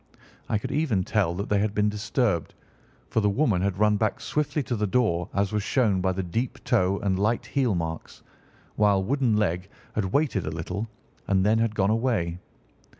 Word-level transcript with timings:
I 0.49 0.57
could 0.57 0.71
even 0.71 1.03
tell 1.03 1.35
that 1.35 1.47
they 1.49 1.59
had 1.59 1.75
been 1.75 1.87
disturbed, 1.87 2.55
for 3.11 3.19
the 3.19 3.29
woman 3.29 3.61
had 3.61 3.77
run 3.77 3.97
back 3.97 4.19
swiftly 4.19 4.63
to 4.63 4.75
the 4.75 4.87
door, 4.87 5.29
as 5.31 5.51
was 5.51 5.61
shown 5.61 6.01
by 6.01 6.11
the 6.11 6.23
deep 6.23 6.57
toe 6.63 6.97
and 7.01 7.19
light 7.19 7.45
heel 7.45 7.75
marks, 7.75 8.23
while 8.77 9.03
Wooden 9.03 9.37
leg 9.37 9.69
had 9.93 10.05
waited 10.05 10.47
a 10.47 10.49
little, 10.49 10.89
and 11.27 11.45
then 11.45 11.59
had 11.59 11.75
gone 11.75 11.91
away. 11.91 12.39